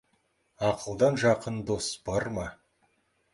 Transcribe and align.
Ақылдан 0.69 1.13
жақын 1.23 1.55
дос 1.67 1.87
бар 2.07 2.25
ма? 2.35 2.47